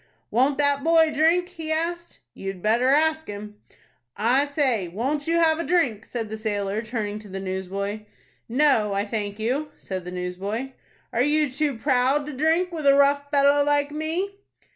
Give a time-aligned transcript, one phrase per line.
[0.31, 2.21] "Won't that boy drink?" he asked.
[2.33, 3.57] "You had better ask him."
[4.17, 8.05] "I say, won't you have a drink?" said the sailor, turning to the newsboy.
[8.49, 10.71] "No, I thank you," said the newsboy.
[11.13, 14.39] "Are you too proud to drink with a rough fellow like me?"